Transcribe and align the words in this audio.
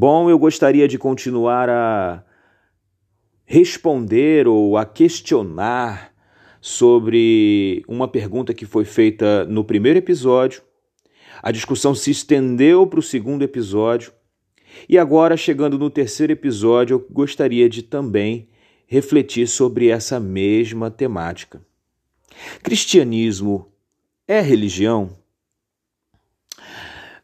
Bom, 0.00 0.30
eu 0.30 0.38
gostaria 0.38 0.86
de 0.86 0.96
continuar 0.96 1.68
a 1.68 2.22
responder 3.44 4.46
ou 4.46 4.76
a 4.76 4.86
questionar 4.86 6.14
sobre 6.60 7.82
uma 7.88 8.06
pergunta 8.06 8.54
que 8.54 8.64
foi 8.64 8.84
feita 8.84 9.44
no 9.46 9.64
primeiro 9.64 9.98
episódio. 9.98 10.62
A 11.42 11.50
discussão 11.50 11.96
se 11.96 12.12
estendeu 12.12 12.86
para 12.86 13.00
o 13.00 13.02
segundo 13.02 13.42
episódio. 13.42 14.12
E 14.88 14.96
agora, 14.96 15.36
chegando 15.36 15.76
no 15.76 15.90
terceiro 15.90 16.32
episódio, 16.32 16.94
eu 16.94 17.06
gostaria 17.12 17.68
de 17.68 17.82
também 17.82 18.50
refletir 18.86 19.48
sobre 19.48 19.88
essa 19.88 20.20
mesma 20.20 20.92
temática. 20.92 21.60
Cristianismo 22.62 23.66
é 24.28 24.40
religião? 24.40 25.17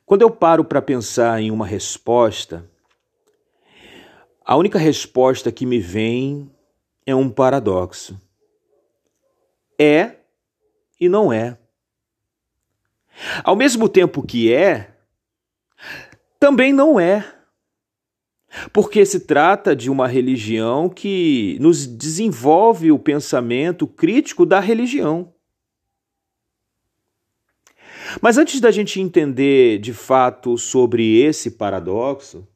Quando 0.06 0.22
eu 0.22 0.30
paro 0.30 0.64
para 0.64 0.82
pensar 0.82 1.40
em 1.40 1.50
uma 1.50 1.66
resposta, 1.66 2.68
a 4.44 4.56
única 4.56 4.78
resposta 4.78 5.50
que 5.50 5.64
me 5.64 5.78
vem 5.78 6.50
é 7.06 7.14
um 7.14 7.30
paradoxo. 7.30 8.20
É 9.80 10.16
e 11.00 11.08
não 11.08 11.32
é. 11.32 11.58
Ao 13.42 13.56
mesmo 13.56 13.88
tempo 13.88 14.22
que 14.22 14.52
é, 14.52 14.94
também 16.38 16.72
não 16.72 17.00
é. 17.00 17.24
Porque 18.72 19.04
se 19.04 19.20
trata 19.20 19.74
de 19.74 19.90
uma 19.90 20.06
religião 20.06 20.88
que 20.88 21.56
nos 21.60 21.86
desenvolve 21.86 22.92
o 22.92 22.98
pensamento 22.98 23.86
crítico 23.86 24.46
da 24.46 24.60
religião. 24.60 25.33
Mas 28.20 28.38
antes 28.38 28.60
da 28.60 28.70
gente 28.70 29.00
entender 29.00 29.78
de 29.78 29.92
fato 29.92 30.56
sobre 30.56 31.20
esse 31.20 31.52
paradoxo, 31.52 32.46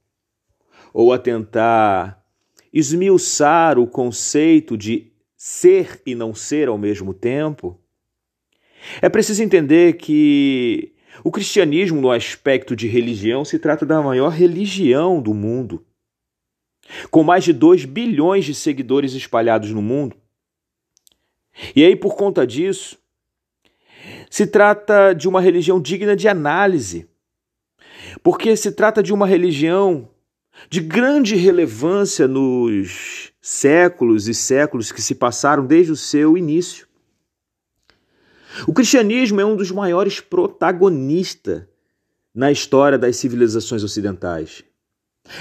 ou 0.92 1.12
a 1.12 1.18
tentar 1.18 2.24
esmiuçar 2.72 3.78
o 3.78 3.86
conceito 3.86 4.77
de 4.77 5.12
ser 5.36 6.02
e 6.05 6.14
não 6.14 6.34
ser 6.34 6.68
ao 6.68 6.78
mesmo 6.78 7.14
tempo, 7.14 7.80
é 9.00 9.08
preciso 9.08 9.42
entender 9.42 9.94
que 9.94 10.94
o 11.24 11.30
cristianismo, 11.30 12.00
no 12.00 12.11
aspecto 12.11 12.77
de 12.77 12.86
religião, 12.86 13.44
se 13.44 13.58
trata 13.58 13.84
da 13.84 14.00
maior 14.00 14.30
religião 14.30 15.20
do 15.20 15.34
mundo. 15.34 15.84
Com 17.11 17.22
mais 17.22 17.44
de 17.44 17.52
2 17.52 17.84
bilhões 17.84 18.44
de 18.44 18.55
seguidores 18.55 19.12
espalhados 19.12 19.70
no 19.70 19.83
mundo. 19.83 20.16
E 21.74 21.84
aí, 21.84 21.96
por 21.96 22.16
conta 22.16 22.46
disso, 22.46 22.97
se 24.30 24.46
trata 24.46 25.12
de 25.14 25.28
uma 25.28 25.40
religião 25.40 25.80
digna 25.80 26.14
de 26.14 26.28
análise, 26.28 27.08
porque 28.22 28.56
se 28.56 28.72
trata 28.72 29.02
de 29.02 29.12
uma 29.12 29.26
religião 29.26 30.08
de 30.68 30.80
grande 30.80 31.36
relevância 31.36 32.26
nos 32.26 33.32
séculos 33.40 34.28
e 34.28 34.34
séculos 34.34 34.90
que 34.90 35.00
se 35.00 35.14
passaram 35.14 35.64
desde 35.64 35.92
o 35.92 35.96
seu 35.96 36.36
início. 36.36 36.86
O 38.66 38.72
cristianismo 38.72 39.40
é 39.40 39.44
um 39.44 39.56
dos 39.56 39.70
maiores 39.70 40.20
protagonistas 40.20 41.62
na 42.34 42.50
história 42.50 42.98
das 42.98 43.16
civilizações 43.16 43.82
ocidentais. 43.82 44.64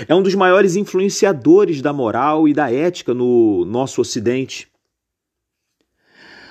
É 0.08 0.13
um 0.13 0.21
dos 0.21 0.35
maiores 0.35 0.75
influenciadores 0.75 1.81
da 1.81 1.93
moral 1.93 2.47
e 2.47 2.53
da 2.53 2.71
ética 2.71 3.13
no 3.13 3.65
nosso 3.65 4.02
ocidente. 4.02 4.69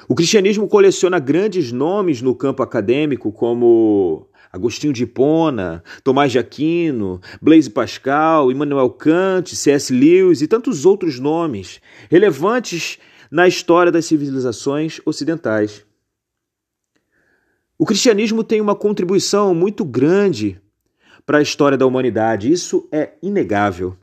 O 0.09 0.15
cristianismo 0.15 0.69
coleciona 0.69 1.19
grandes 1.19 1.73
nomes 1.73 2.23
no 2.23 2.35
campo 2.35 2.63
acadêmico, 2.63 3.33
como 3.33 4.29
Agostinho 4.53 4.93
de 4.93 5.03
Hipona, 5.03 5.83
Tomás 6.05 6.31
de 6.31 6.39
Aquino, 6.39 7.21
Blaise 7.43 7.69
Pascal, 7.69 8.51
Immanuel 8.53 8.91
Kant, 8.91 9.57
C.S. 9.57 9.93
Lewis 9.93 10.43
e 10.43 10.47
tantos 10.47 10.87
outros 10.87 11.19
nomes 11.19 11.81
relevantes 12.09 12.99
na 13.31 13.49
história 13.49 13.91
das 13.91 14.07
civilizações 14.07 15.01
ocidentais. 15.05 15.85
O 17.79 17.85
cristianismo 17.85 18.45
tem 18.45 18.61
uma 18.61 18.75
contribuição 18.75 19.55
muito 19.55 19.85
grande 19.85 20.61
para 21.27 21.39
a 21.39 21.43
história 21.43 21.77
da 21.77 21.85
humanidade, 21.85 22.51
isso 22.51 22.89
é 22.93 23.15
inegável. 23.21 23.97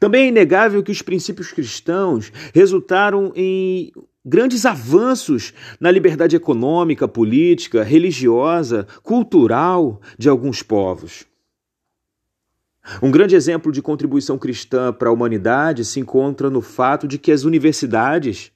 Também 0.00 0.24
é 0.24 0.28
inegável 0.28 0.82
que 0.82 0.90
os 0.90 1.02
princípios 1.02 1.52
cristãos 1.52 2.32
resultaram 2.54 3.32
em 3.34 3.92
grandes 4.24 4.64
avanços 4.64 5.52
na 5.80 5.90
liberdade 5.90 6.36
econômica, 6.36 7.08
política, 7.08 7.82
religiosa, 7.82 8.86
cultural 9.02 10.00
de 10.18 10.28
alguns 10.28 10.62
povos. 10.62 11.24
Um 13.00 13.10
grande 13.10 13.36
exemplo 13.36 13.70
de 13.70 13.80
contribuição 13.80 14.38
cristã 14.38 14.92
para 14.92 15.08
a 15.08 15.12
humanidade 15.12 15.84
se 15.84 16.00
encontra 16.00 16.50
no 16.50 16.60
fato 16.60 17.06
de 17.06 17.18
que 17.18 17.30
as 17.30 17.44
universidades 17.44 18.50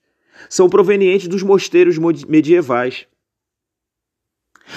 são 0.48 0.68
provenientes 0.68 1.28
dos 1.28 1.42
mosteiros 1.42 1.96
medievais. 2.26 3.06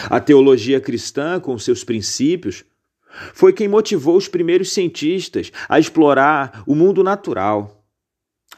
A 0.09 0.19
teologia 0.19 0.79
cristã, 0.79 1.39
com 1.39 1.57
seus 1.57 1.83
princípios, 1.83 2.63
foi 3.33 3.51
quem 3.51 3.67
motivou 3.67 4.15
os 4.15 4.27
primeiros 4.27 4.71
cientistas 4.71 5.51
a 5.67 5.79
explorar 5.79 6.63
o 6.67 6.75
mundo 6.75 7.03
natural, 7.03 7.83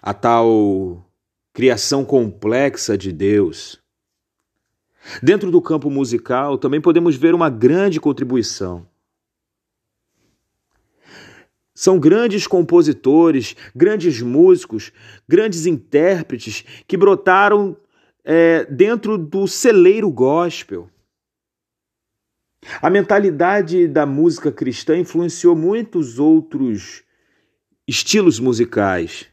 a 0.01 0.13
tal 0.13 1.10
criação 1.53 2.06
complexa 2.06 2.97
de 2.97 3.12
Deus. 3.12 3.81
Dentro 5.22 5.50
do 5.50 5.62
campo 5.62 5.89
musical, 5.89 6.57
também 6.57 6.79
podemos 6.79 7.16
ver 7.16 7.34
uma 7.34 7.50
grande 7.50 8.00
contribuição. 8.00 8.88
São 11.73 12.00
grandes 12.00 12.45
compositores, 12.45 13.56
grandes 13.75 14.22
músicos, 14.22 14.91
grandes 15.28 15.66
intérpretes 15.66 16.63
que 16.88 16.95
brotaram 16.95 17.75
é, 18.23 18.66
dentro 18.66 19.17
do 19.17 19.47
celeiro 19.47 20.11
gospel. 20.11 20.90
A 22.79 22.90
mentalidade 22.91 23.88
da 23.88 24.06
música 24.06 24.51
cristã 24.51 24.95
influenciou 24.95 25.56
muitos 25.56 26.19
outros 26.19 27.03
estilos 27.88 28.40
musicais. 28.40 29.25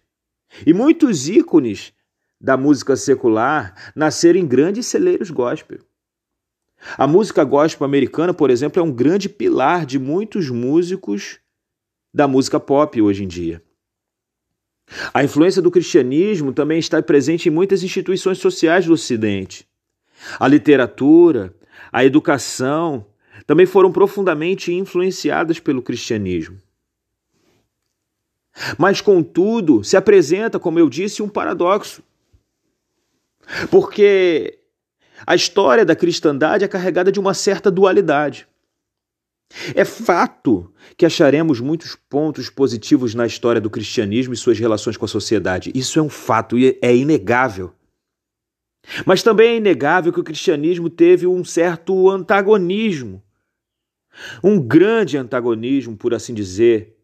E 0.66 0.72
muitos 0.72 1.28
ícones 1.28 1.92
da 2.40 2.56
música 2.56 2.96
secular 2.96 3.92
nasceram 3.94 4.38
em 4.38 4.46
grandes 4.46 4.86
celeiros 4.86 5.30
gospel. 5.30 5.78
A 6.96 7.06
música 7.06 7.42
gospel 7.42 7.84
americana, 7.84 8.32
por 8.32 8.50
exemplo, 8.50 8.80
é 8.80 8.82
um 8.82 8.92
grande 8.92 9.28
pilar 9.28 9.84
de 9.84 9.98
muitos 9.98 10.48
músicos 10.48 11.40
da 12.14 12.28
música 12.28 12.60
pop 12.60 13.00
hoje 13.02 13.24
em 13.24 13.28
dia. 13.28 13.62
A 15.12 15.22
influência 15.22 15.60
do 15.60 15.70
cristianismo 15.70 16.52
também 16.52 16.78
está 16.78 17.02
presente 17.02 17.48
em 17.48 17.52
muitas 17.52 17.82
instituições 17.82 18.38
sociais 18.38 18.86
do 18.86 18.92
Ocidente. 18.92 19.68
A 20.38 20.48
literatura, 20.48 21.54
a 21.92 22.04
educação 22.04 23.04
também 23.46 23.66
foram 23.66 23.92
profundamente 23.92 24.72
influenciadas 24.72 25.60
pelo 25.60 25.82
cristianismo. 25.82 26.60
Mas, 28.76 29.00
contudo, 29.00 29.84
se 29.84 29.96
apresenta, 29.96 30.58
como 30.58 30.78
eu 30.78 30.88
disse, 30.88 31.22
um 31.22 31.28
paradoxo. 31.28 32.02
Porque 33.70 34.58
a 35.26 35.34
história 35.34 35.84
da 35.84 35.96
cristandade 35.96 36.64
é 36.64 36.68
carregada 36.68 37.10
de 37.10 37.18
uma 37.18 37.34
certa 37.34 37.70
dualidade. 37.70 38.46
É 39.74 39.84
fato 39.84 40.72
que 40.96 41.06
acharemos 41.06 41.58
muitos 41.60 41.96
pontos 41.96 42.50
positivos 42.50 43.14
na 43.14 43.26
história 43.26 43.60
do 43.60 43.70
cristianismo 43.70 44.34
e 44.34 44.36
suas 44.36 44.58
relações 44.58 44.96
com 44.96 45.06
a 45.06 45.08
sociedade. 45.08 45.72
Isso 45.74 45.98
é 45.98 46.02
um 46.02 46.10
fato 46.10 46.58
e 46.58 46.78
é 46.82 46.94
inegável. 46.94 47.72
Mas 49.06 49.22
também 49.22 49.50
é 49.50 49.56
inegável 49.56 50.12
que 50.12 50.20
o 50.20 50.24
cristianismo 50.24 50.90
teve 50.90 51.26
um 51.26 51.44
certo 51.44 52.10
antagonismo, 52.10 53.22
um 54.42 54.60
grande 54.60 55.16
antagonismo, 55.16 55.96
por 55.96 56.14
assim 56.14 56.34
dizer, 56.34 56.96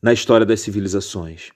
na 0.00 0.12
história 0.12 0.46
das 0.46 0.60
civilizações. 0.60 1.50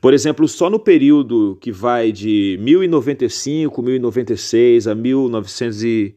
Por 0.00 0.14
exemplo, 0.14 0.48
só 0.48 0.70
no 0.70 0.78
período 0.78 1.56
que 1.60 1.70
vai 1.70 2.10
de 2.10 2.58
1095, 2.60 3.82
1096 3.82 4.86
a 4.86 4.94
1900 4.94 5.84
e 5.84 6.16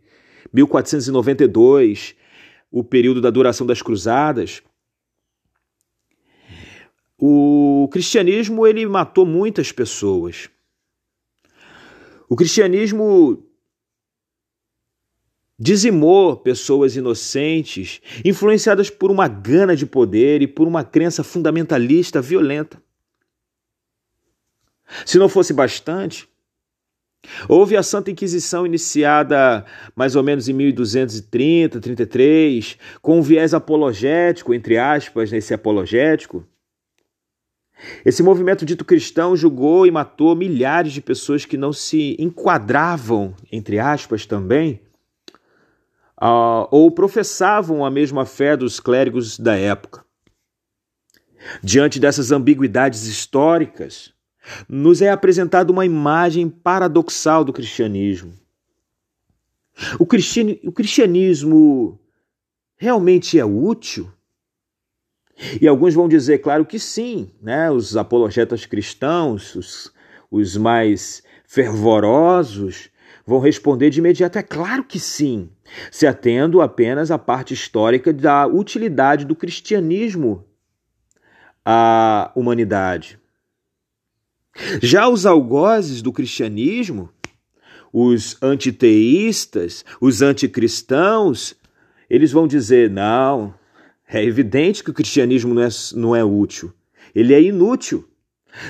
1492, 0.53 2.15
o 2.71 2.83
período 2.83 3.21
da 3.21 3.29
duração 3.29 3.67
das 3.67 3.81
cruzadas, 3.81 4.63
o 7.17 7.87
cristianismo 7.91 8.65
ele 8.65 8.85
matou 8.87 9.25
muitas 9.25 9.71
pessoas. 9.71 10.49
O 12.27 12.35
cristianismo 12.35 13.45
dizimou 15.59 16.35
pessoas 16.37 16.95
inocentes, 16.95 18.01
influenciadas 18.25 18.89
por 18.89 19.11
uma 19.11 19.27
gana 19.27 19.75
de 19.75 19.85
poder 19.85 20.41
e 20.41 20.47
por 20.47 20.67
uma 20.67 20.83
crença 20.83 21.23
fundamentalista 21.23 22.19
violenta. 22.19 22.81
Se 25.05 25.17
não 25.17 25.29
fosse 25.29 25.53
bastante, 25.53 26.29
Houve 27.47 27.77
a 27.77 27.83
Santa 27.83 28.09
Inquisição 28.09 28.65
iniciada 28.65 29.63
mais 29.95 30.15
ou 30.15 30.23
menos 30.23 30.49
em 30.49 30.53
1230, 30.53 31.79
33, 31.79 32.77
com 33.01 33.19
um 33.19 33.21
viés 33.21 33.53
apologético, 33.53 34.53
entre 34.53 34.77
aspas, 34.77 35.31
nesse 35.31 35.53
apologético. 35.53 36.45
Esse 38.05 38.21
movimento 38.21 38.65
dito 38.65 38.85
cristão 38.85 39.35
julgou 39.35 39.85
e 39.87 39.91
matou 39.91 40.35
milhares 40.35 40.93
de 40.93 41.01
pessoas 41.01 41.45
que 41.45 41.57
não 41.57 41.73
se 41.73 42.15
enquadravam, 42.19 43.35
entre 43.51 43.79
aspas 43.79 44.25
também, 44.25 44.79
uh, 46.21 46.67
ou 46.69 46.91
professavam 46.91 47.83
a 47.83 47.89
mesma 47.89 48.25
fé 48.25 48.55
dos 48.55 48.79
clérigos 48.79 49.39
da 49.39 49.55
época. 49.55 50.03
Diante 51.63 51.99
dessas 51.99 52.31
ambiguidades 52.31 53.05
históricas, 53.05 54.13
nos 54.67 55.01
é 55.01 55.09
apresentada 55.09 55.71
uma 55.71 55.85
imagem 55.85 56.49
paradoxal 56.49 57.43
do 57.43 57.53
cristianismo. 57.53 58.33
O, 59.99 60.05
cristiani 60.05 60.59
o 60.63 60.71
cristianismo 60.71 61.99
realmente 62.77 63.39
é 63.39 63.45
útil? 63.45 64.11
E 65.59 65.67
alguns 65.67 65.93
vão 65.93 66.07
dizer, 66.07 66.39
claro 66.39 66.65
que 66.65 66.77
sim, 66.77 67.31
né? 67.41 67.71
Os 67.71 67.97
apologetas 67.97 68.65
cristãos, 68.65 69.55
os, 69.55 69.93
os 70.29 70.55
mais 70.55 71.23
fervorosos, 71.45 72.89
vão 73.25 73.39
responder 73.39 73.89
de 73.89 73.99
imediato: 73.99 74.37
é 74.37 74.43
claro 74.43 74.83
que 74.83 74.99
sim, 74.99 75.49
se 75.89 76.05
atendo 76.05 76.61
apenas 76.61 77.11
à 77.11 77.17
parte 77.17 77.53
histórica 77.53 78.13
da 78.13 78.45
utilidade 78.45 79.25
do 79.25 79.35
cristianismo 79.35 80.45
à 81.65 82.31
humanidade. 82.35 83.20
Já 84.81 85.07
os 85.07 85.25
algozes 85.25 86.01
do 86.01 86.11
cristianismo, 86.11 87.09
os 87.91 88.37
antiteístas, 88.41 89.85
os 89.99 90.21
anticristãos, 90.21 91.55
eles 92.09 92.31
vão 92.31 92.47
dizer: 92.47 92.89
não, 92.89 93.53
é 94.07 94.23
evidente 94.23 94.83
que 94.83 94.89
o 94.89 94.93
cristianismo 94.93 95.53
não 95.53 95.61
é, 95.61 95.69
não 95.95 96.15
é 96.15 96.23
útil, 96.23 96.73
ele 97.15 97.33
é 97.33 97.41
inútil. 97.41 98.07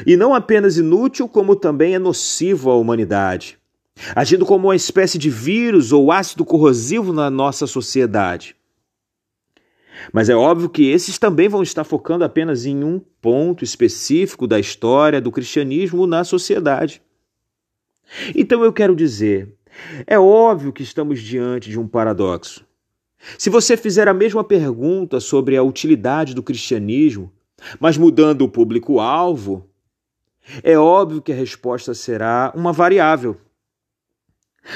E 0.05 0.15
não 0.15 0.35
apenas 0.35 0.77
inútil, 0.77 1.27
como 1.27 1.55
também 1.55 1.95
é 1.95 1.99
nocivo 1.99 2.69
à 2.69 2.77
humanidade, 2.77 3.57
agindo 4.15 4.45
como 4.45 4.67
uma 4.67 4.75
espécie 4.75 5.17
de 5.17 5.27
vírus 5.27 5.91
ou 5.91 6.11
ácido 6.11 6.45
corrosivo 6.45 7.11
na 7.11 7.31
nossa 7.31 7.65
sociedade. 7.65 8.55
Mas 10.11 10.29
é 10.29 10.35
óbvio 10.35 10.69
que 10.69 10.89
esses 10.89 11.17
também 11.17 11.47
vão 11.47 11.61
estar 11.61 11.83
focando 11.83 12.23
apenas 12.23 12.65
em 12.65 12.83
um 12.83 12.99
ponto 13.21 13.63
específico 13.63 14.47
da 14.47 14.59
história 14.59 15.21
do 15.21 15.31
cristianismo 15.31 16.07
na 16.07 16.23
sociedade. 16.23 17.01
Então 18.35 18.63
eu 18.63 18.73
quero 18.73 18.95
dizer, 18.95 19.55
é 20.05 20.19
óbvio 20.19 20.73
que 20.73 20.83
estamos 20.83 21.21
diante 21.21 21.69
de 21.69 21.79
um 21.79 21.87
paradoxo. 21.87 22.65
Se 23.37 23.49
você 23.49 23.77
fizer 23.77 24.07
a 24.07 24.13
mesma 24.13 24.43
pergunta 24.43 25.19
sobre 25.19 25.55
a 25.55 25.63
utilidade 25.63 26.33
do 26.33 26.41
cristianismo, 26.41 27.31
mas 27.79 27.97
mudando 27.97 28.41
o 28.41 28.49
público-alvo, 28.49 29.69
é 30.63 30.77
óbvio 30.77 31.21
que 31.21 31.31
a 31.31 31.35
resposta 31.35 31.93
será 31.93 32.51
uma 32.55 32.73
variável. 32.73 33.39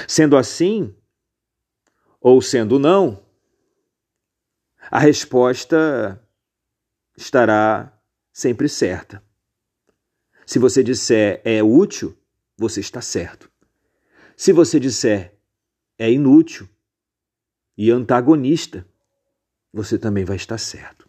Sendo 0.08 0.38
assim, 0.38 0.94
ou 2.22 2.42
sendo 2.42 2.78
não, 2.78 3.25
a 4.90 5.00
resposta 5.00 6.22
estará 7.18 7.92
sempre 8.32 8.68
certa. 8.70 9.24
Se 10.46 10.60
você 10.60 10.84
disser 10.84 11.42
é 11.44 11.64
útil, 11.64 12.16
você 12.58 12.80
está 12.80 13.02
certo. 13.02 13.50
Se 14.38 14.52
você 14.52 14.80
disser 14.80 15.34
é 15.98 16.12
inútil 16.12 16.68
e 17.78 17.90
antagonista, 17.90 18.86
você 19.74 19.98
também 19.98 20.24
vai 20.24 20.36
estar 20.36 20.58
certo. 20.58 21.08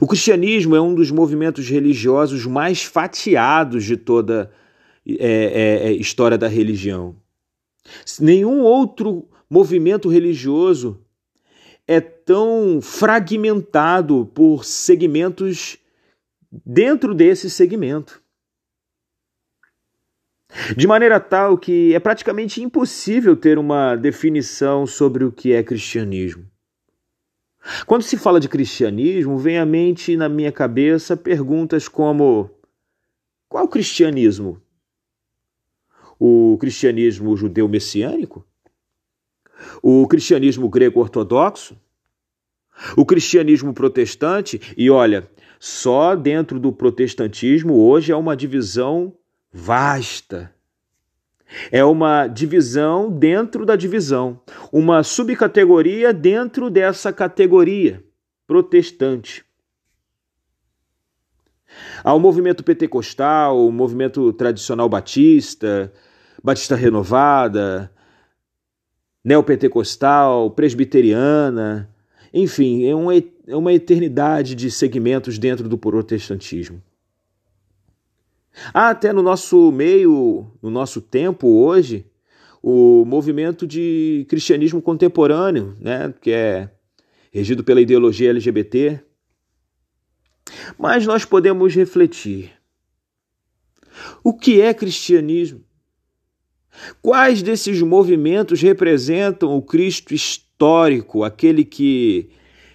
O 0.00 0.06
cristianismo 0.06 0.74
é 0.74 0.80
um 0.80 0.94
dos 0.94 1.10
movimentos 1.10 1.68
religiosos 1.68 2.46
mais 2.46 2.82
fatiados 2.82 3.84
de 3.84 3.96
toda 3.96 4.50
é, 5.06 5.14
é, 5.14 5.88
é, 5.88 5.92
história 5.92 6.38
da 6.38 6.48
religião. 6.48 7.16
Nenhum 8.18 8.60
outro 8.60 9.28
movimento 9.48 10.08
religioso 10.08 11.04
é 11.86 12.00
tão 12.24 12.80
fragmentado 12.80 14.26
por 14.34 14.64
segmentos 14.64 15.78
dentro 16.50 17.14
desse 17.14 17.50
segmento. 17.50 18.22
De 20.76 20.86
maneira 20.86 21.18
tal 21.18 21.58
que 21.58 21.94
é 21.94 21.98
praticamente 21.98 22.62
impossível 22.62 23.36
ter 23.36 23.58
uma 23.58 23.96
definição 23.96 24.86
sobre 24.86 25.24
o 25.24 25.32
que 25.32 25.52
é 25.52 25.62
cristianismo. 25.62 26.48
Quando 27.86 28.02
se 28.02 28.16
fala 28.16 28.38
de 28.38 28.48
cristianismo, 28.48 29.38
vem 29.38 29.58
à 29.58 29.66
mente 29.66 30.16
na 30.16 30.28
minha 30.28 30.52
cabeça 30.52 31.16
perguntas 31.16 31.88
como: 31.88 32.50
qual 33.48 33.66
cristianismo? 33.66 34.60
O 36.18 36.56
cristianismo 36.60 37.36
judeu 37.36 37.66
messiânico? 37.68 38.46
o 39.82 40.06
cristianismo 40.06 40.68
grego-ortodoxo, 40.68 41.76
o 42.96 43.04
cristianismo 43.04 43.72
protestante, 43.72 44.60
e 44.76 44.90
olha, 44.90 45.28
só 45.58 46.14
dentro 46.14 46.58
do 46.58 46.72
protestantismo 46.72 47.74
hoje 47.74 48.12
é 48.12 48.16
uma 48.16 48.36
divisão 48.36 49.14
vasta. 49.52 50.52
É 51.70 51.84
uma 51.84 52.26
divisão 52.26 53.10
dentro 53.10 53.64
da 53.64 53.76
divisão, 53.76 54.40
uma 54.72 55.02
subcategoria 55.02 56.12
dentro 56.12 56.68
dessa 56.68 57.12
categoria 57.12 58.02
protestante. 58.46 59.44
Há 62.02 62.12
o 62.12 62.20
movimento 62.20 62.62
pentecostal, 62.62 63.66
o 63.66 63.72
movimento 63.72 64.32
tradicional 64.32 64.88
batista, 64.88 65.92
batista 66.42 66.74
renovada, 66.74 67.90
neopentecostal, 69.24 70.50
presbiteriana, 70.50 71.88
enfim, 72.34 72.84
é 72.84 72.94
uma, 72.94 73.14
é 73.14 73.56
uma 73.56 73.72
eternidade 73.72 74.56
de 74.56 74.68
segmentos 74.68 75.38
dentro 75.38 75.68
do 75.68 75.78
protestantismo. 75.78 76.82
Há 78.72 78.90
até 78.90 79.12
no 79.12 79.22
nosso 79.22 79.70
meio, 79.70 80.50
no 80.60 80.68
nosso 80.68 81.00
tempo 81.00 81.46
hoje, 81.46 82.04
o 82.60 83.04
movimento 83.04 83.68
de 83.68 84.26
cristianismo 84.28 84.82
contemporâneo, 84.82 85.76
né, 85.80 86.12
que 86.20 86.32
é 86.32 86.70
regido 87.30 87.62
pela 87.62 87.80
ideologia 87.80 88.30
LGBT. 88.30 89.00
Mas 90.76 91.06
nós 91.06 91.24
podemos 91.24 91.74
refletir. 91.74 92.52
O 94.24 94.34
que 94.34 94.60
é 94.60 94.74
cristianismo? 94.74 95.64
Quais 97.00 97.42
desses 97.42 97.80
movimentos 97.80 98.60
representam 98.60 99.56
o 99.56 99.62
Cristo 99.62 100.12
histórico, 100.12 100.53
aquele 101.24 101.64
que 101.64 102.30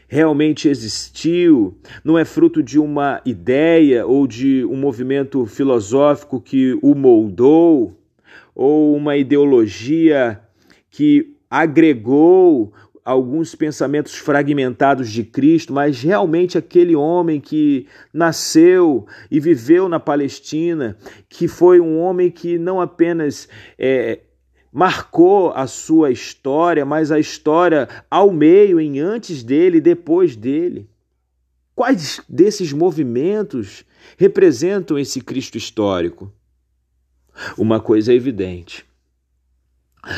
realmente 0.08 0.68
existiu, 0.68 1.78
não 2.04 2.18
é 2.18 2.26
fruto 2.26 2.64
de 2.64 2.80
uma 2.80 3.22
ideia 3.24 4.06
ou 4.06 4.26
de 4.26 4.66
um 4.66 4.76
movimento 4.76 5.46
filosófico 5.46 6.42
que 6.42 6.78
o 6.82 6.96
moldou, 6.96 7.96
ou 8.56 8.96
uma 8.96 9.16
ideologia 9.16 10.42
que 10.90 11.36
agregou 11.50 12.74
alguns 13.06 13.56
pensamentos 13.56 14.16
fragmentados 14.16 15.10
de 15.10 15.24
Cristo, 15.24 15.74
mas 15.74 16.02
realmente 16.02 16.58
aquele 16.58 16.96
homem 16.96 17.40
que 17.40 17.88
nasceu 18.14 19.08
e 19.32 19.40
viveu 19.40 19.88
na 19.88 20.00
Palestina, 20.00 20.98
que 21.28 21.48
foi 21.48 21.80
um 21.80 22.00
homem 22.00 22.30
que 22.30 22.58
não 22.58 22.82
apenas 22.82 23.48
é, 23.78 24.20
marcou 24.72 25.52
a 25.52 25.68
sua 25.68 26.12
história, 26.12 26.86
mas 26.86 27.12
a 27.12 27.20
história 27.20 27.88
ao 28.10 28.32
meio, 28.32 28.80
em 28.80 29.00
antes 29.00 29.44
dele 29.44 29.82
depois 29.82 30.36
dele. 30.36 30.90
Quais 31.76 32.22
desses 32.28 32.74
movimentos 32.74 33.86
representam 34.18 34.98
esse 35.00 35.22
Cristo 35.22 35.58
histórico? 35.58 36.32
Uma 37.58 37.80
coisa 37.80 38.12
é 38.12 38.16
evidente 38.16 38.90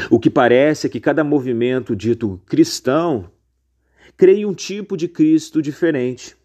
o 0.10 0.20
que 0.20 0.29
parece 0.29 0.88
é 0.88 0.89
que 0.89 1.00
cada 1.00 1.24
movimento 1.24 1.96
dito 1.96 2.41
cristão 2.46 3.31
crê 4.15 4.46
um 4.46 4.53
tipo 4.53 4.96
de 4.96 5.08
Cristo 5.08 5.62
diferente. 5.62 6.36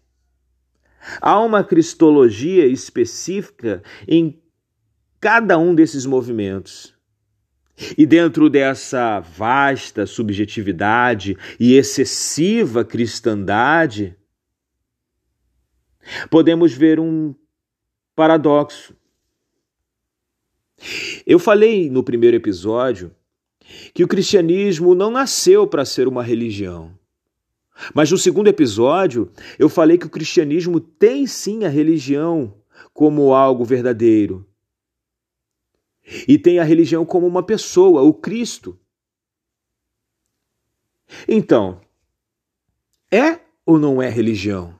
Há 1.21 1.39
uma 1.39 1.63
cristologia 1.63 2.65
específica 2.65 3.83
em 4.07 4.41
cada 5.19 5.57
um 5.57 5.75
desses 5.75 6.05
movimentos. 6.05 6.93
E 7.97 8.05
dentro 8.05 8.49
dessa 8.49 9.19
vasta 9.19 10.07
subjetividade 10.07 11.37
e 11.59 11.75
excessiva 11.75 12.83
cristandade, 12.83 14.15
podemos 16.29 16.73
ver 16.73 16.99
um 16.99 17.35
paradoxo. 18.15 18.95
Eu 21.25 21.37
falei 21.37 21.89
no 21.89 22.03
primeiro 22.03 22.37
episódio 22.37 23.13
que 23.93 24.03
o 24.03 24.07
cristianismo 24.07 24.95
não 24.95 25.11
nasceu 25.11 25.67
para 25.67 25.85
ser 25.85 26.07
uma 26.07 26.23
religião. 26.23 26.97
Mas 27.93 28.09
no 28.09 28.17
segundo 28.17 28.47
episódio, 28.47 29.31
eu 29.59 29.69
falei 29.69 29.99
que 29.99 30.07
o 30.07 30.09
cristianismo 30.09 30.79
tem 30.79 31.27
sim 31.27 31.63
a 31.63 31.69
religião 31.69 32.55
como 32.91 33.33
algo 33.33 33.63
verdadeiro. 33.63 34.46
E 36.27 36.37
tem 36.37 36.59
a 36.59 36.63
religião 36.63 37.05
como 37.05 37.27
uma 37.27 37.43
pessoa, 37.43 38.01
o 38.01 38.13
Cristo. 38.13 38.79
Então, 41.27 41.81
é 43.11 43.39
ou 43.65 43.77
não 43.77 44.01
é 44.01 44.09
religião? 44.09 44.77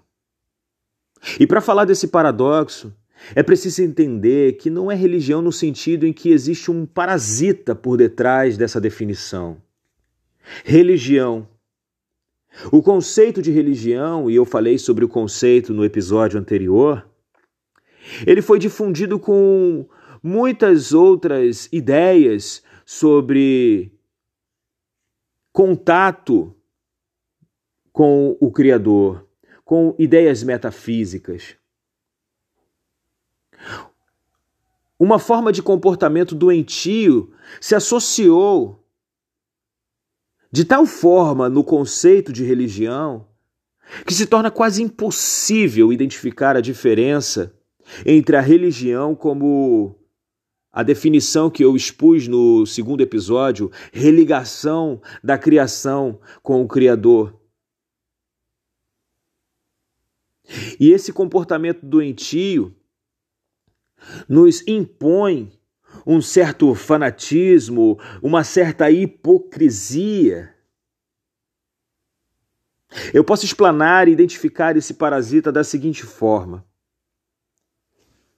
E 1.39 1.45
para 1.45 1.61
falar 1.61 1.85
desse 1.85 2.07
paradoxo, 2.07 2.93
é 3.35 3.43
preciso 3.43 3.81
entender 3.81 4.53
que 4.53 4.69
não 4.69 4.91
é 4.91 4.95
religião 4.95 5.41
no 5.41 5.51
sentido 5.51 6.05
em 6.05 6.13
que 6.13 6.29
existe 6.29 6.71
um 6.71 6.85
parasita 6.85 7.75
por 7.75 7.97
detrás 7.97 8.57
dessa 8.57 8.79
definição. 8.79 9.61
Religião. 10.63 11.47
O 12.71 12.81
conceito 12.81 13.41
de 13.41 13.51
religião, 13.51 14.29
e 14.29 14.35
eu 14.35 14.45
falei 14.45 14.77
sobre 14.77 15.03
o 15.03 15.09
conceito 15.09 15.73
no 15.73 15.83
episódio 15.83 16.39
anterior, 16.39 17.07
ele 18.25 18.41
foi 18.41 18.57
difundido 18.57 19.19
com 19.19 19.85
muitas 20.21 20.93
outras 20.93 21.67
ideias 21.71 22.63
sobre 22.85 23.91
contato 25.51 26.55
com 27.91 28.37
o 28.39 28.51
Criador, 28.51 29.27
com 29.65 29.95
ideias 29.97 30.43
metafísicas. 30.43 31.55
Uma 34.99 35.19
forma 35.19 35.51
de 35.51 35.61
comportamento 35.61 36.35
doentio 36.35 37.33
se 37.59 37.75
associou 37.75 38.83
de 40.51 40.63
tal 40.63 40.85
forma 40.85 41.49
no 41.49 41.63
conceito 41.63 42.31
de 42.31 42.43
religião 42.43 43.27
que 44.05 44.13
se 44.13 44.25
torna 44.25 44.51
quase 44.51 44.81
impossível 44.81 45.93
identificar 45.93 46.55
a 46.55 46.61
diferença 46.61 47.53
entre 48.05 48.35
a 48.35 48.41
religião 48.41 49.15
como 49.15 49.95
a 50.77 50.83
definição 50.83 51.49
que 51.49 51.65
eu 51.65 51.75
expus 51.75 52.27
no 52.27 52.63
segundo 52.63 53.01
episódio, 53.01 53.71
religação 53.91 55.01
da 55.23 55.35
criação 55.35 56.21
com 56.43 56.61
o 56.61 56.67
Criador. 56.67 57.35
E 60.79 60.91
esse 60.91 61.11
comportamento 61.11 61.83
doentio 61.83 62.75
nos 64.29 64.63
impõe 64.67 65.51
um 66.05 66.21
certo 66.21 66.75
fanatismo, 66.75 67.99
uma 68.21 68.43
certa 68.43 68.91
hipocrisia. 68.91 70.55
Eu 73.11 73.23
posso 73.23 73.45
explanar 73.45 74.07
e 74.07 74.11
identificar 74.11 74.77
esse 74.77 74.93
parasita 74.93 75.51
da 75.51 75.63
seguinte 75.63 76.03
forma: 76.03 76.63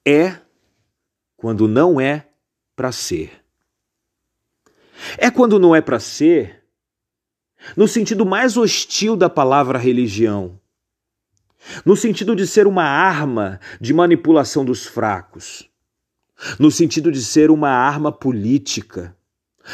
é 0.08 0.40
quando 1.36 1.68
não 1.68 2.00
é 2.00 2.29
para 2.80 2.94
ser. 2.94 3.44
É 5.18 5.30
quando 5.30 5.60
não 5.60 5.76
é 5.76 5.82
para 5.82 6.00
ser, 6.00 6.64
no 7.76 7.90
sentido 7.90 8.26
mais 8.26 8.56
hostil 8.56 9.18
da 9.18 9.30
palavra 9.30 9.78
religião 9.78 10.58
no 11.86 11.96
sentido 11.96 12.36
de 12.36 12.48
ser 12.48 12.66
uma 12.66 12.86
arma 12.86 13.60
de 13.82 13.94
manipulação 13.94 14.64
dos 14.64 14.86
fracos, 14.86 15.70
no 16.58 16.72
sentido 16.72 17.12
de 17.12 17.22
ser 17.22 17.52
uma 17.52 17.70
arma 17.70 18.14
política, 18.14 19.16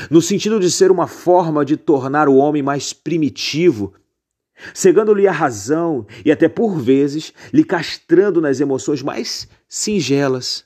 no 0.10 0.22
sentido 0.22 0.60
de 0.60 0.72
ser 0.72 0.90
uma 0.90 1.06
forma 1.08 1.64
de 1.64 1.78
tornar 1.78 2.28
o 2.28 2.36
homem 2.36 2.64
mais 2.64 2.92
primitivo, 2.92 3.94
cegando-lhe 4.74 5.28
a 5.28 5.32
razão 5.32 6.08
e 6.26 6.32
até 6.32 6.50
por 6.50 6.80
vezes 6.80 7.32
lhe 7.54 7.64
castrando 7.64 8.42
nas 8.42 8.60
emoções 8.60 9.04
mais 9.04 9.48
singelas, 9.68 10.65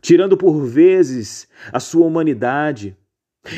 tirando 0.00 0.36
por 0.36 0.64
vezes 0.64 1.48
a 1.72 1.80
sua 1.80 2.06
humanidade 2.06 2.96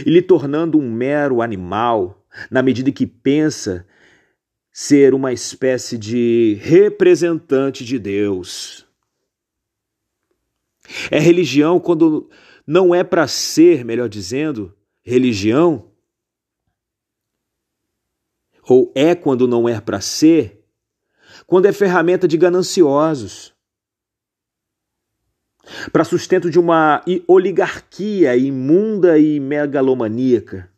e 0.06 0.10
lhe 0.10 0.22
tornando 0.22 0.78
um 0.78 0.90
mero 0.90 1.42
animal, 1.42 2.26
na 2.50 2.62
medida 2.62 2.90
que 2.90 3.06
pensa 3.06 3.86
ser 4.72 5.12
uma 5.12 5.32
espécie 5.32 5.98
de 5.98 6.58
representante 6.60 7.84
de 7.84 7.98
Deus. 7.98 8.86
É 11.10 11.18
religião 11.18 11.78
quando 11.78 12.30
não 12.66 12.94
é 12.94 13.04
para 13.04 13.26
ser, 13.26 13.84
melhor 13.84 14.08
dizendo, 14.08 14.74
religião. 15.02 15.90
Ou 18.68 18.92
é 18.94 19.14
quando 19.14 19.46
não 19.46 19.68
é 19.68 19.80
para 19.80 20.00
ser, 20.00 20.64
quando 21.46 21.66
é 21.66 21.72
ferramenta 21.72 22.26
de 22.26 22.36
gananciosos. 22.36 23.54
Para 25.92 26.04
sustento 26.04 26.50
de 26.50 26.58
uma 26.58 27.02
oligarquia 27.26 28.36
imunda 28.36 29.18
e 29.18 29.38
megalomaníaca. 29.38 30.72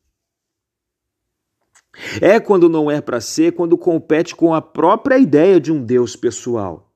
É 2.21 2.41
quando 2.41 2.69
não 2.69 2.91
é 2.91 3.01
para 3.01 3.21
ser, 3.21 3.53
quando 3.53 3.79
compete 3.79 4.35
com 4.35 4.53
a 4.53 4.61
própria 4.61 5.19
ideia 5.19 5.61
de 5.61 5.73
um 5.73 5.83
Deus 5.83 6.17
pessoal, 6.17 6.93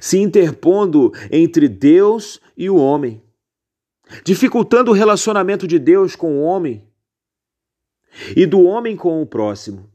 se 0.00 0.18
interpondo 0.18 1.12
entre 1.30 1.68
Deus 1.68 2.40
e 2.56 2.68
o 2.68 2.76
homem, 2.76 3.22
dificultando 4.24 4.90
o 4.90 4.94
relacionamento 4.94 5.66
de 5.66 5.78
Deus 5.78 6.16
com 6.16 6.38
o 6.38 6.42
homem 6.42 6.86
e 8.36 8.46
do 8.46 8.62
homem 8.62 8.96
com 8.96 9.22
o 9.22 9.26
próximo. 9.26 9.90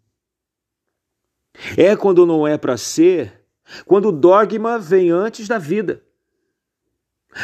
É 1.78 1.96
quando 1.96 2.26
não 2.26 2.48
é 2.48 2.58
para 2.58 2.78
ser, 2.78 3.46
quando 3.86 4.10
o 4.10 4.14
dogma 4.14 4.80
vem 4.80 5.12
antes 5.12 5.48
da 5.48 5.58
vida, 5.58 6.04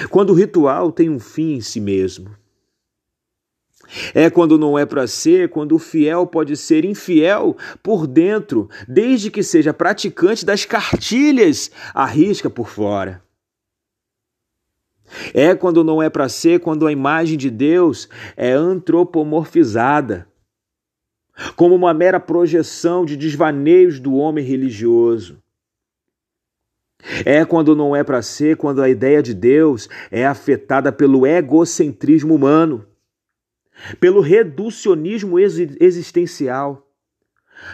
quando 0.09 0.31
o 0.31 0.33
ritual 0.33 0.91
tem 0.91 1.09
um 1.09 1.19
fim 1.19 1.53
em 1.53 1.61
si 1.61 1.79
mesmo. 1.79 2.35
É 4.13 4.29
quando 4.29 4.57
não 4.57 4.77
é 4.77 4.85
para 4.85 5.07
ser, 5.07 5.49
quando 5.49 5.75
o 5.75 5.79
fiel 5.79 6.25
pode 6.25 6.57
ser 6.57 6.85
infiel 6.85 7.55
por 7.83 8.07
dentro, 8.07 8.69
desde 8.87 9.29
que 9.29 9.43
seja 9.43 9.73
praticante 9.73 10.45
das 10.45 10.65
cartilhas 10.65 11.69
à 11.93 12.05
risca 12.05 12.49
por 12.49 12.67
fora. 12.67 13.23
É 15.33 15.53
quando 15.53 15.83
não 15.83 16.01
é 16.01 16.09
para 16.09 16.27
ser, 16.27 16.59
quando 16.59 16.87
a 16.87 16.91
imagem 16.91 17.37
de 17.37 17.49
Deus 17.49 18.09
é 18.35 18.51
antropomorfizada, 18.51 20.27
como 21.55 21.75
uma 21.75 21.93
mera 21.93 22.19
projeção 22.19 23.05
de 23.05 23.15
desvaneios 23.15 23.99
do 23.99 24.15
homem 24.15 24.43
religioso. 24.43 25.41
É 27.23 27.45
quando 27.45 27.75
não 27.75 27.95
é 27.95 28.03
para 28.03 28.21
ser, 28.21 28.57
quando 28.57 28.81
a 28.81 28.89
ideia 28.89 29.21
de 29.21 29.33
Deus 29.33 29.87
é 30.09 30.25
afetada 30.25 30.91
pelo 30.91 31.25
egocentrismo 31.25 32.33
humano 32.33 32.85
pelo 33.99 34.21
reducionismo 34.21 35.37
existencial, 35.39 36.89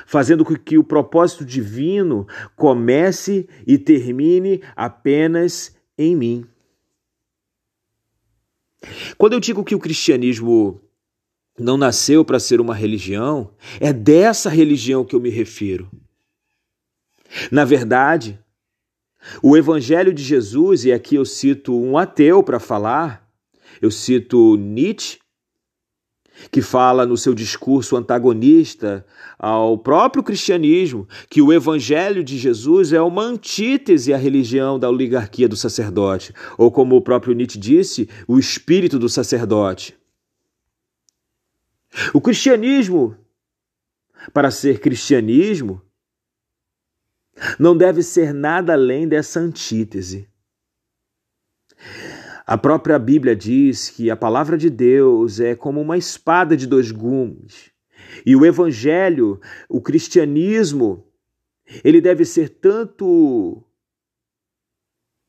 fazendo 0.06 0.44
com 0.46 0.56
que 0.56 0.78
o 0.78 0.84
propósito 0.84 1.46
divino 1.46 2.28
comece 2.56 3.48
e 3.66 3.78
termine 3.78 4.62
apenas 4.76 5.76
em 5.98 6.16
mim. 6.16 6.46
Quando 9.18 9.34
eu 9.34 9.40
digo 9.40 9.64
que 9.64 9.76
o 9.76 9.80
cristianismo 9.80 10.82
não 11.60 11.78
nasceu 11.78 12.26
para 12.26 12.40
ser 12.40 12.60
uma 12.60 12.74
religião, 12.74 13.54
é 13.80 13.94
dessa 13.94 14.50
religião 14.50 15.06
que 15.06 15.16
eu 15.16 15.20
me 15.20 15.30
refiro. 15.30 15.90
Na 17.52 17.64
verdade, 17.64 18.40
o 19.42 19.56
Evangelho 19.56 20.14
de 20.14 20.24
Jesus, 20.24 20.86
e 20.86 20.92
aqui 20.92 21.16
eu 21.16 21.26
cito 21.26 21.76
um 21.76 21.98
ateu 21.98 22.44
para 22.44 22.60
falar, 22.60 23.28
eu 23.82 23.92
cito 23.92 24.56
Nietzsche, 24.56 25.20
que 26.50 26.62
fala 26.62 27.06
no 27.06 27.18
seu 27.18 27.34
discurso 27.34 27.96
antagonista 27.96 29.06
ao 29.38 29.78
próprio 29.78 30.24
cristianismo 30.24 31.08
que 31.30 31.42
o 31.42 31.52
evangelho 31.52 32.24
de 32.24 32.38
Jesus 32.38 32.94
é 32.94 33.02
uma 33.02 33.24
antítese 33.24 34.14
à 34.14 34.18
religião 34.18 34.80
da 34.80 34.90
oligarquia 34.90 35.48
do 35.48 35.56
sacerdote, 35.56 36.34
ou 36.58 36.72
como 36.72 36.96
o 36.96 37.02
próprio 37.02 37.36
Nietzsche 37.36 37.60
disse, 37.60 38.10
o 38.28 38.40
espírito 38.40 38.98
do 38.98 39.10
sacerdote. 39.10 39.96
O 42.14 42.22
cristianismo, 42.22 43.16
para 44.34 44.50
ser 44.50 44.80
cristianismo, 44.80 45.82
não 47.60 47.76
deve 47.76 48.04
ser 48.04 48.34
nada 48.34 48.74
além 48.74 49.08
dessa 49.08 49.40
antítese. 49.40 50.28
A 52.46 52.58
própria 52.58 53.00
Bíblia 53.00 53.36
diz 53.36 53.90
que 53.90 54.10
a 54.12 54.16
palavra 54.16 54.58
de 54.58 54.70
Deus 54.70 55.40
é 55.40 55.56
como 55.56 55.80
uma 55.80 55.98
espada 55.98 56.58
de 56.58 56.68
dois 56.68 56.92
gumes. 56.92 57.72
E 58.26 58.36
o 58.36 58.46
evangelho, 58.46 59.40
o 59.70 59.80
cristianismo, 59.80 61.06
ele 61.84 62.02
deve 62.02 62.26
ser 62.26 62.50
tanto 62.50 63.64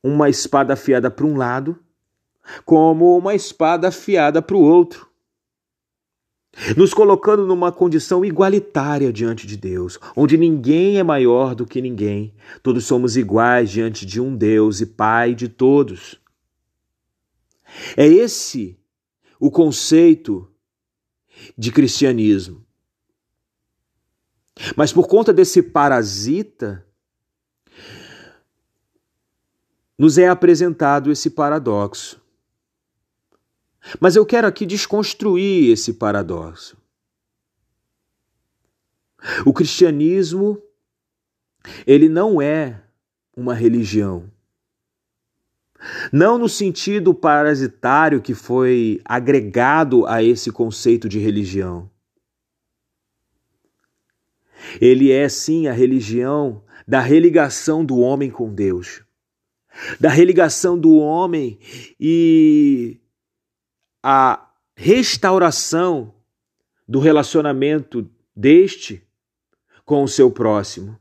uma 0.03 0.29
espada 0.29 0.73
afiada 0.73 1.11
para 1.11 1.27
um 1.27 1.37
lado 1.37 1.79
como 2.65 3.17
uma 3.17 3.35
espada 3.35 3.89
afiada 3.89 4.43
para 4.43 4.57
o 4.57 4.61
outro, 4.61 5.09
nos 6.77 6.95
colocando 6.95 7.47
numa 7.47 7.73
condição 7.73 8.25
igualitária 8.25 9.13
diante 9.13 9.47
de 9.47 9.57
Deus, 9.57 9.99
onde 10.17 10.37
ninguém 10.37 10.99
é 10.99 11.03
maior 11.03 11.55
do 11.55 11.67
que 11.67 11.81
ninguém, 11.81 12.35
todos 12.63 12.85
somos 12.85 13.17
iguais 13.17 13.71
diante 13.71 14.07
de 14.07 14.21
um 14.21 14.37
Deus 14.37 14.81
e 14.81 14.87
Pai 14.87 15.35
de 15.35 15.49
todos. 15.49 16.21
É 17.97 18.07
esse 18.07 18.79
o 19.41 19.51
conceito 19.51 20.49
de 21.59 21.73
cristianismo. 21.73 22.65
Mas 24.77 24.93
por 24.93 25.09
conta 25.09 25.33
desse 25.33 25.63
parasita, 25.63 26.87
nos 29.99 30.19
é 30.19 30.29
apresentado 30.29 31.11
esse 31.11 31.31
paradoxo. 31.31 32.22
Mas 34.01 34.17
eu 34.17 34.25
quero 34.25 34.47
aqui 34.47 34.65
desconstruir 34.65 35.73
esse 35.73 35.95
paradoxo. 35.95 36.77
O 39.45 39.53
cristianismo, 39.53 40.61
ele 41.87 42.09
não 42.09 42.41
é 42.41 42.83
uma 43.37 43.55
religião. 43.55 44.31
Não 46.13 46.39
no 46.39 46.49
sentido 46.49 47.13
parasitário 47.13 48.21
que 48.21 48.35
foi 48.35 49.01
agregado 49.05 50.07
a 50.07 50.23
esse 50.23 50.51
conceito 50.51 51.09
de 51.09 51.19
religião. 51.19 51.91
Ele 54.81 55.11
é 55.11 55.29
sim 55.29 55.67
a 55.67 55.73
religião 55.73 56.63
da 56.87 57.01
religação 57.01 57.85
do 57.85 57.99
homem 57.99 58.31
com 58.31 58.53
Deus, 58.53 59.03
da 59.99 60.09
religação 60.09 60.79
do 60.79 60.97
homem 60.97 61.59
e 61.99 63.02
a 64.03 64.51
restauração 64.75 66.15
do 66.89 66.99
relacionamento 66.99 68.11
deste 68.35 69.07
com 69.85 70.03
o 70.03 70.09
seu 70.09 70.31
próximo. 70.31 70.99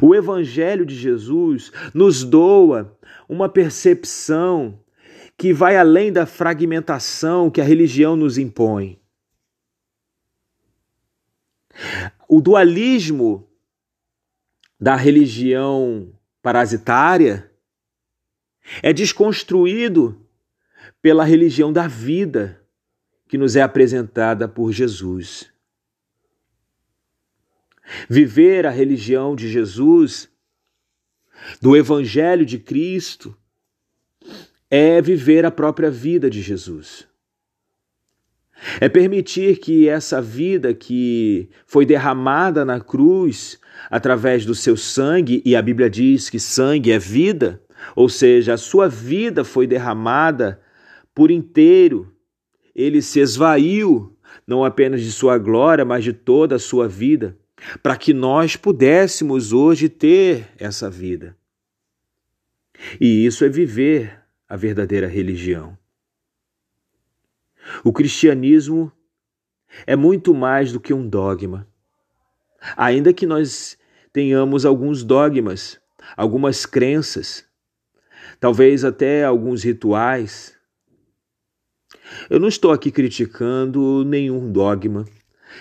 O 0.00 0.14
Evangelho 0.14 0.86
de 0.86 0.94
Jesus 0.94 1.72
nos 1.92 2.22
doa 2.22 2.96
uma 3.28 3.48
percepção 3.48 4.78
que 5.36 5.52
vai 5.52 5.76
além 5.76 6.12
da 6.12 6.26
fragmentação 6.26 7.50
que 7.50 7.60
a 7.60 7.64
religião 7.64 8.14
nos 8.14 8.38
impõe. 8.38 9.00
O 12.28 12.40
dualismo 12.40 13.48
da 14.78 14.94
religião 14.94 16.12
parasitária 16.42 17.50
é 18.82 18.92
desconstruído 18.92 20.21
pela 21.02 21.24
religião 21.24 21.72
da 21.72 21.88
vida 21.88 22.62
que 23.28 23.36
nos 23.36 23.56
é 23.56 23.62
apresentada 23.62 24.46
por 24.46 24.72
Jesus. 24.72 25.50
Viver 28.08 28.64
a 28.66 28.70
religião 28.70 29.34
de 29.34 29.50
Jesus, 29.50 30.28
do 31.60 31.76
Evangelho 31.76 32.46
de 32.46 32.58
Cristo, 32.58 33.36
é 34.70 35.02
viver 35.02 35.44
a 35.44 35.50
própria 35.50 35.90
vida 35.90 36.30
de 36.30 36.40
Jesus. 36.40 37.08
É 38.80 38.88
permitir 38.88 39.58
que 39.58 39.88
essa 39.88 40.22
vida 40.22 40.72
que 40.72 41.50
foi 41.66 41.84
derramada 41.84 42.64
na 42.64 42.80
cruz 42.80 43.58
através 43.90 44.46
do 44.46 44.54
seu 44.54 44.76
sangue, 44.76 45.42
e 45.44 45.56
a 45.56 45.62
Bíblia 45.62 45.90
diz 45.90 46.30
que 46.30 46.38
sangue 46.38 46.92
é 46.92 46.98
vida, 46.98 47.60
ou 47.96 48.08
seja, 48.08 48.54
a 48.54 48.56
sua 48.56 48.88
vida 48.88 49.42
foi 49.42 49.66
derramada 49.66 50.62
por 51.14 51.30
inteiro. 51.30 52.14
Ele 52.74 53.02
se 53.02 53.20
esvaiu, 53.20 54.16
não 54.46 54.64
apenas 54.64 55.02
de 55.02 55.12
sua 55.12 55.38
glória, 55.38 55.84
mas 55.84 56.04
de 56.04 56.12
toda 56.12 56.56
a 56.56 56.58
sua 56.58 56.88
vida, 56.88 57.38
para 57.82 57.96
que 57.96 58.12
nós 58.12 58.56
pudéssemos 58.56 59.52
hoje 59.52 59.88
ter 59.88 60.48
essa 60.58 60.90
vida. 60.90 61.36
E 63.00 63.24
isso 63.24 63.44
é 63.44 63.48
viver 63.48 64.20
a 64.48 64.56
verdadeira 64.56 65.06
religião. 65.06 65.78
O 67.84 67.92
cristianismo 67.92 68.90
é 69.86 69.96
muito 69.96 70.34
mais 70.34 70.72
do 70.72 70.80
que 70.80 70.92
um 70.92 71.08
dogma. 71.08 71.66
Ainda 72.76 73.12
que 73.12 73.26
nós 73.26 73.78
tenhamos 74.12 74.64
alguns 74.64 75.02
dogmas, 75.02 75.80
algumas 76.16 76.66
crenças, 76.66 77.44
talvez 78.38 78.84
até 78.84 79.24
alguns 79.24 79.62
rituais. 79.62 80.56
Eu 82.28 82.38
não 82.40 82.48
estou 82.48 82.72
aqui 82.72 82.90
criticando 82.90 84.04
nenhum 84.04 84.50
dogma, 84.50 85.04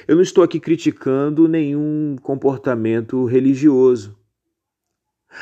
eu 0.07 0.15
não 0.15 0.23
estou 0.23 0.43
aqui 0.43 0.59
criticando 0.59 1.47
nenhum 1.47 2.15
comportamento 2.21 3.25
religioso, 3.25 4.17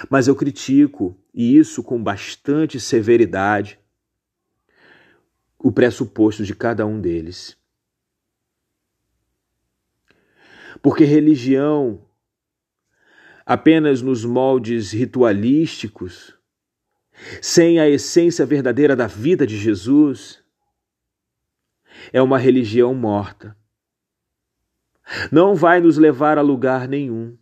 mas 0.09 0.27
eu 0.27 0.35
critico, 0.35 1.17
e 1.33 1.57
isso 1.57 1.83
com 1.83 2.01
bastante 2.01 2.79
severidade, 2.79 3.79
o 5.57 5.71
pressuposto 5.71 6.43
de 6.43 6.55
cada 6.55 6.85
um 6.85 6.99
deles. 6.99 7.57
Porque 10.81 11.03
religião, 11.03 12.01
apenas 13.45 14.01
nos 14.01 14.23
moldes 14.23 14.91
ritualísticos, 14.91 16.37
sem 17.41 17.79
a 17.79 17.89
essência 17.89 18.45
verdadeira 18.45 18.95
da 18.95 19.07
vida 19.07 19.45
de 19.45 19.57
Jesus, 19.57 20.38
é 22.11 22.21
uma 22.21 22.37
religião 22.37 22.93
morta. 22.93 23.55
Não 25.31 25.55
vai 25.55 25.79
nos 25.79 25.97
levar 25.97 26.37
a 26.37 26.41
lugar 26.41 26.87
nenhum. 26.87 27.37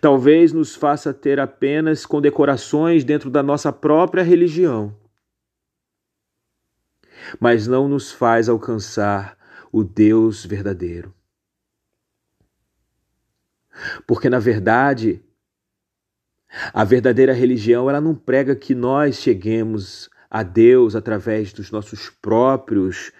Talvez 0.00 0.52
nos 0.52 0.74
faça 0.74 1.12
ter 1.12 1.40
apenas 1.40 2.06
condecorações 2.06 3.04
dentro 3.04 3.28
da 3.28 3.42
nossa 3.42 3.72
própria 3.72 4.22
religião, 4.22 4.96
mas 7.40 7.66
não 7.66 7.88
nos 7.88 8.12
faz 8.12 8.48
alcançar 8.48 9.36
o 9.72 9.82
Deus 9.82 10.46
verdadeiro. 10.46 11.12
Porque, 14.06 14.30
na 14.30 14.38
verdade, 14.38 15.20
a 16.72 16.84
verdadeira 16.84 17.32
religião 17.32 17.90
ela 17.90 18.00
não 18.00 18.14
prega 18.14 18.54
que 18.54 18.74
nós 18.74 19.16
cheguemos 19.16 20.08
a 20.30 20.44
Deus 20.44 20.94
através 20.94 21.52
dos 21.52 21.72
nossos 21.72 22.08
próprios 22.08 23.10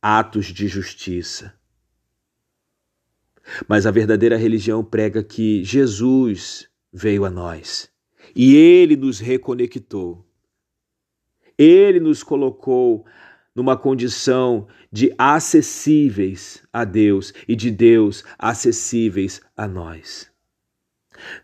atos 0.00 0.46
de 0.46 0.68
justiça. 0.68 1.54
Mas 3.66 3.86
a 3.86 3.90
verdadeira 3.90 4.36
religião 4.36 4.84
prega 4.84 5.22
que 5.22 5.64
Jesus 5.64 6.68
veio 6.92 7.24
a 7.24 7.30
nós 7.30 7.90
e 8.34 8.54
ele 8.54 8.96
nos 8.96 9.18
reconectou. 9.18 10.26
Ele 11.56 11.98
nos 11.98 12.22
colocou 12.22 13.06
numa 13.54 13.76
condição 13.76 14.68
de 14.92 15.12
acessíveis 15.18 16.62
a 16.72 16.84
Deus 16.84 17.32
e 17.48 17.56
de 17.56 17.70
Deus 17.70 18.22
acessíveis 18.38 19.40
a 19.56 19.66
nós, 19.66 20.30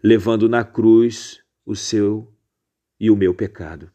levando 0.02 0.48
na 0.48 0.62
cruz 0.62 1.42
o 1.66 1.74
seu 1.74 2.32
e 3.00 3.10
o 3.10 3.16
meu 3.16 3.34
pecado. 3.34 3.90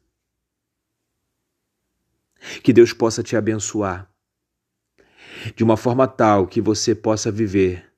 Que 2.62 2.74
Deus 2.74 2.92
possa 2.92 3.24
te 3.24 3.36
abençoar 3.38 4.12
de 5.56 5.64
uma 5.64 5.78
forma 5.78 6.08
tal 6.08 6.48
que 6.48 6.62
você 6.62 6.94
possa 6.94 7.32
viver 7.32 7.92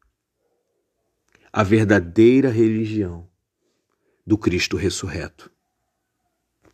a 1.51 1.63
verdadeira 1.63 2.49
religião 2.49 3.27
do 4.25 4.38
Cristo 4.38 4.77
ressurreto. 4.77 5.51